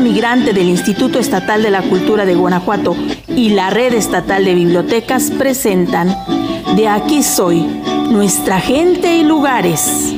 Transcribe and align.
Migrante 0.00 0.52
del 0.52 0.68
Instituto 0.68 1.18
Estatal 1.18 1.62
de 1.62 1.70
la 1.70 1.82
Cultura 1.82 2.24
de 2.24 2.34
Guanajuato 2.34 2.96
y 3.28 3.50
la 3.50 3.70
Red 3.70 3.94
Estatal 3.94 4.44
de 4.44 4.54
Bibliotecas 4.54 5.30
presentan 5.30 6.14
De 6.76 6.88
aquí 6.88 7.22
soy, 7.22 7.62
nuestra 8.08 8.60
gente 8.60 9.16
y 9.16 9.22
lugares. 9.22 10.14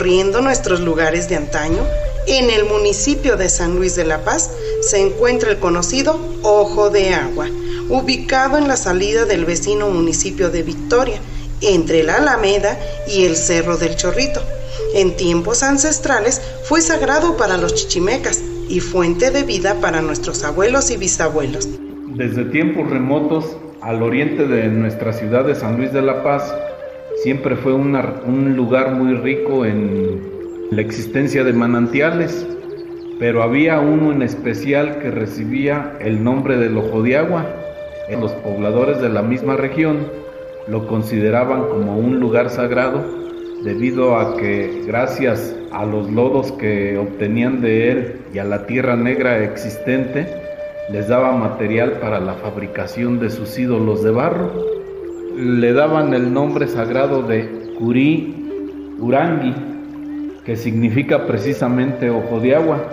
Recorriendo 0.00 0.40
nuestros 0.40 0.80
lugares 0.80 1.28
de 1.28 1.36
antaño, 1.36 1.82
en 2.26 2.48
el 2.48 2.64
municipio 2.64 3.36
de 3.36 3.50
San 3.50 3.76
Luis 3.76 3.96
de 3.96 4.06
la 4.06 4.24
Paz 4.24 4.50
se 4.80 4.98
encuentra 4.98 5.50
el 5.50 5.58
conocido 5.58 6.18
Ojo 6.42 6.88
de 6.88 7.12
Agua, 7.12 7.48
ubicado 7.90 8.56
en 8.56 8.66
la 8.66 8.78
salida 8.78 9.26
del 9.26 9.44
vecino 9.44 9.90
municipio 9.90 10.48
de 10.48 10.62
Victoria, 10.62 11.20
entre 11.60 12.02
la 12.02 12.16
Alameda 12.16 12.78
y 13.08 13.26
el 13.26 13.36
Cerro 13.36 13.76
del 13.76 13.94
Chorrito. 13.94 14.40
En 14.94 15.18
tiempos 15.18 15.62
ancestrales 15.62 16.40
fue 16.64 16.80
sagrado 16.80 17.36
para 17.36 17.58
los 17.58 17.74
chichimecas 17.74 18.40
y 18.70 18.80
fuente 18.80 19.30
de 19.30 19.42
vida 19.42 19.82
para 19.82 20.00
nuestros 20.00 20.44
abuelos 20.44 20.90
y 20.90 20.96
bisabuelos. 20.96 21.68
Desde 22.06 22.46
tiempos 22.46 22.88
remotos, 22.88 23.54
al 23.82 24.02
oriente 24.02 24.46
de 24.46 24.68
nuestra 24.68 25.12
ciudad 25.12 25.44
de 25.44 25.54
San 25.54 25.76
Luis 25.76 25.92
de 25.92 26.00
la 26.00 26.22
Paz, 26.22 26.54
siempre 27.22 27.56
fue 27.56 27.74
un 27.74 28.56
lugar 28.56 28.92
muy 28.92 29.14
rico 29.14 29.66
en 29.66 30.20
la 30.70 30.80
existencia 30.80 31.44
de 31.44 31.52
manantiales, 31.52 32.46
pero 33.18 33.42
había 33.42 33.78
uno 33.80 34.12
en 34.12 34.22
especial 34.22 34.98
que 35.00 35.10
recibía 35.10 35.96
el 36.00 36.24
nombre 36.24 36.56
del 36.56 36.78
ojo 36.78 37.02
de 37.02 37.18
agua. 37.18 37.44
Los 38.10 38.32
pobladores 38.32 39.00
de 39.02 39.10
la 39.10 39.22
misma 39.22 39.56
región 39.56 40.06
lo 40.66 40.86
consideraban 40.86 41.68
como 41.68 41.98
un 41.98 42.20
lugar 42.20 42.48
sagrado 42.48 43.04
debido 43.64 44.16
a 44.16 44.36
que 44.36 44.82
gracias 44.86 45.54
a 45.70 45.84
los 45.84 46.10
lodos 46.10 46.52
que 46.52 46.96
obtenían 46.96 47.60
de 47.60 47.90
él 47.90 48.14
y 48.32 48.38
a 48.38 48.44
la 48.44 48.66
tierra 48.66 48.96
negra 48.96 49.44
existente, 49.44 50.26
les 50.90 51.08
daba 51.08 51.32
material 51.32 51.98
para 52.00 52.18
la 52.18 52.34
fabricación 52.34 53.20
de 53.20 53.28
sus 53.28 53.58
ídolos 53.58 54.02
de 54.02 54.10
barro 54.10 54.79
le 55.40 55.72
daban 55.72 56.12
el 56.12 56.32
nombre 56.32 56.68
sagrado 56.68 57.22
de 57.22 57.74
Curi 57.78 58.96
Urangui, 58.98 59.54
que 60.44 60.54
significa 60.54 61.26
precisamente 61.26 62.10
ojo 62.10 62.40
de 62.40 62.54
agua. 62.54 62.84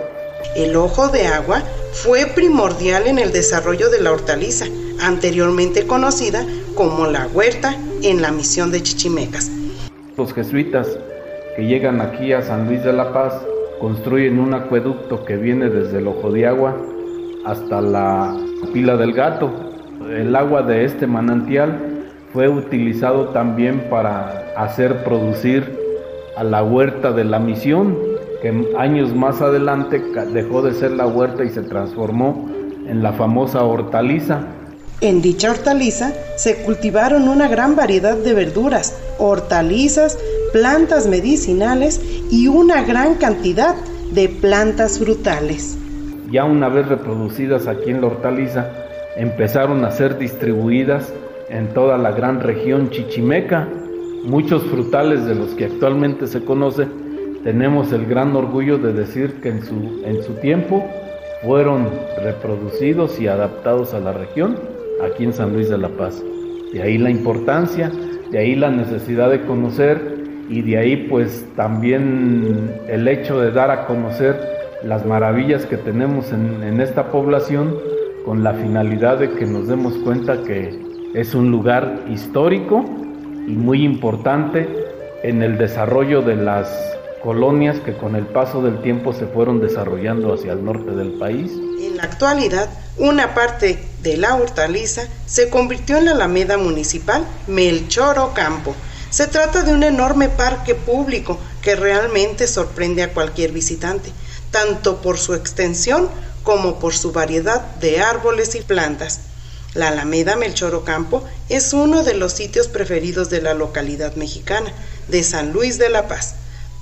El 0.56 0.74
ojo 0.76 1.08
de 1.08 1.26
agua 1.26 1.62
fue 1.92 2.26
primordial 2.26 3.06
en 3.06 3.18
el 3.18 3.32
desarrollo 3.32 3.90
de 3.90 4.00
la 4.00 4.12
hortaliza, 4.12 4.64
anteriormente 5.02 5.86
conocida 5.86 6.44
como 6.74 7.06
la 7.06 7.26
huerta 7.26 7.76
en 8.02 8.22
la 8.22 8.32
misión 8.32 8.70
de 8.70 8.82
Chichimecas. 8.82 9.50
Los 10.16 10.32
jesuitas 10.32 10.98
que 11.56 11.66
llegan 11.66 12.00
aquí 12.00 12.32
a 12.32 12.40
San 12.42 12.66
Luis 12.66 12.82
de 12.82 12.92
la 12.92 13.12
Paz 13.12 13.34
construyen 13.78 14.38
un 14.38 14.54
acueducto 14.54 15.24
que 15.24 15.36
viene 15.36 15.68
desde 15.68 15.98
el 15.98 16.08
ojo 16.08 16.30
de 16.32 16.46
agua 16.46 16.76
hasta 17.44 17.80
la 17.80 18.34
pila 18.72 18.96
del 18.96 19.12
gato. 19.12 19.50
El 20.10 20.34
agua 20.34 20.62
de 20.62 20.84
este 20.84 21.06
manantial 21.06 21.97
fue 22.32 22.48
utilizado 22.48 23.28
también 23.28 23.88
para 23.90 24.52
hacer 24.56 25.02
producir 25.04 25.78
a 26.36 26.44
la 26.44 26.62
huerta 26.62 27.12
de 27.12 27.24
la 27.24 27.38
misión, 27.38 27.96
que 28.42 28.72
años 28.78 29.14
más 29.14 29.40
adelante 29.40 30.02
dejó 30.32 30.62
de 30.62 30.74
ser 30.74 30.92
la 30.92 31.06
huerta 31.06 31.44
y 31.44 31.50
se 31.50 31.62
transformó 31.62 32.48
en 32.86 33.02
la 33.02 33.12
famosa 33.12 33.64
hortaliza. 33.64 34.42
En 35.00 35.22
dicha 35.22 35.50
hortaliza 35.50 36.12
se 36.36 36.62
cultivaron 36.62 37.28
una 37.28 37.48
gran 37.48 37.76
variedad 37.76 38.16
de 38.16 38.34
verduras, 38.34 38.98
hortalizas, 39.18 40.18
plantas 40.52 41.06
medicinales 41.06 42.00
y 42.30 42.48
una 42.48 42.82
gran 42.82 43.14
cantidad 43.14 43.74
de 44.12 44.28
plantas 44.28 44.98
frutales. 44.98 45.78
Ya 46.30 46.44
una 46.44 46.68
vez 46.68 46.88
reproducidas 46.88 47.66
aquí 47.66 47.90
en 47.90 48.00
la 48.00 48.08
hortaliza, 48.08 48.66
empezaron 49.16 49.84
a 49.84 49.90
ser 49.90 50.18
distribuidas 50.18 51.12
en 51.50 51.68
toda 51.68 51.98
la 51.98 52.12
gran 52.12 52.40
región 52.40 52.90
chichimeca. 52.90 53.68
Muchos 54.24 54.62
frutales 54.64 55.24
de 55.26 55.34
los 55.34 55.50
que 55.54 55.66
actualmente 55.66 56.26
se 56.26 56.44
conoce, 56.44 56.86
tenemos 57.44 57.92
el 57.92 58.06
gran 58.06 58.34
orgullo 58.34 58.78
de 58.78 58.92
decir 58.92 59.40
que 59.40 59.48
en 59.48 59.64
su, 59.64 60.02
en 60.04 60.22
su 60.22 60.34
tiempo 60.34 60.84
fueron 61.42 61.88
reproducidos 62.22 63.20
y 63.20 63.28
adaptados 63.28 63.94
a 63.94 64.00
la 64.00 64.12
región 64.12 64.58
aquí 65.04 65.24
en 65.24 65.32
San 65.32 65.52
Luis 65.52 65.68
de 65.68 65.78
la 65.78 65.88
Paz. 65.88 66.22
De 66.72 66.82
ahí 66.82 66.98
la 66.98 67.10
importancia, 67.10 67.90
de 68.30 68.38
ahí 68.38 68.56
la 68.56 68.70
necesidad 68.70 69.30
de 69.30 69.42
conocer 69.42 70.18
y 70.48 70.62
de 70.62 70.78
ahí 70.78 70.96
pues 71.08 71.46
también 71.56 72.74
el 72.88 73.06
hecho 73.06 73.40
de 73.40 73.52
dar 73.52 73.70
a 73.70 73.86
conocer 73.86 74.36
las 74.82 75.06
maravillas 75.06 75.64
que 75.64 75.76
tenemos 75.76 76.32
en, 76.32 76.62
en 76.62 76.80
esta 76.80 77.10
población 77.10 77.74
con 78.24 78.42
la 78.42 78.52
finalidad 78.54 79.18
de 79.18 79.30
que 79.30 79.46
nos 79.46 79.68
demos 79.68 79.94
cuenta 79.98 80.42
que 80.42 80.87
es 81.14 81.34
un 81.34 81.50
lugar 81.50 82.04
histórico 82.10 82.84
y 83.46 83.52
muy 83.52 83.84
importante 83.84 84.68
en 85.22 85.42
el 85.42 85.58
desarrollo 85.58 86.22
de 86.22 86.36
las 86.36 86.68
colonias 87.22 87.78
que 87.80 87.94
con 87.94 88.14
el 88.14 88.26
paso 88.26 88.62
del 88.62 88.80
tiempo 88.82 89.12
se 89.12 89.26
fueron 89.26 89.60
desarrollando 89.60 90.34
hacia 90.34 90.52
el 90.52 90.64
norte 90.64 90.92
del 90.92 91.12
país. 91.12 91.50
En 91.80 91.96
la 91.96 92.04
actualidad, 92.04 92.68
una 92.98 93.34
parte 93.34 93.78
de 94.02 94.16
la 94.16 94.36
hortaliza 94.36 95.02
se 95.26 95.48
convirtió 95.48 95.96
en 95.96 96.04
la 96.04 96.12
Alameda 96.12 96.58
Municipal 96.58 97.24
Melchoro 97.46 98.32
Campo. 98.34 98.74
Se 99.10 99.26
trata 99.26 99.62
de 99.62 99.72
un 99.72 99.82
enorme 99.82 100.28
parque 100.28 100.74
público 100.74 101.38
que 101.62 101.74
realmente 101.74 102.46
sorprende 102.46 103.02
a 103.02 103.12
cualquier 103.12 103.52
visitante, 103.52 104.12
tanto 104.50 104.98
por 104.98 105.18
su 105.18 105.34
extensión 105.34 106.08
como 106.42 106.78
por 106.78 106.94
su 106.94 107.12
variedad 107.12 107.74
de 107.76 108.00
árboles 108.00 108.54
y 108.54 108.60
plantas. 108.60 109.20
La 109.74 109.88
Alameda 109.88 110.36
Melchor 110.36 110.74
Ocampo 110.74 111.22
es 111.48 111.72
uno 111.72 112.02
de 112.02 112.14
los 112.14 112.32
sitios 112.32 112.68
preferidos 112.68 113.30
de 113.30 113.42
la 113.42 113.54
localidad 113.54 114.14
mexicana 114.16 114.72
de 115.08 115.22
San 115.22 115.52
Luis 115.52 115.78
de 115.78 115.90
la 115.90 116.08
Paz. 116.08 116.34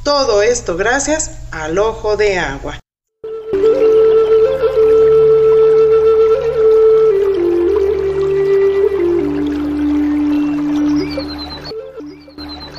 Todo 0.05 0.43
esto 0.43 0.77
gracias 0.77 1.33
al 1.51 1.79
Ojo 1.79 2.17
de 2.17 2.39
Agua. 2.39 2.79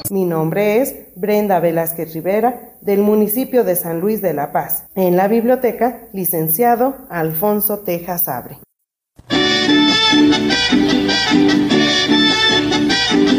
Mi 0.09 0.23
nombre 0.23 0.81
es 0.81 0.95
Brenda 1.15 1.59
Velázquez 1.59 2.13
Rivera, 2.13 2.77
del 2.79 3.01
municipio 3.01 3.65
de 3.65 3.75
San 3.75 3.99
Luis 3.99 4.21
de 4.21 4.33
la 4.33 4.53
Paz. 4.53 4.85
En 4.95 5.17
la 5.17 5.27
biblioteca, 5.27 6.07
licenciado 6.13 6.95
Alfonso 7.09 7.79
Tejas 7.79 8.29
Abre. 8.29 8.59
Thank 10.09 10.31
you. 13.31 13.36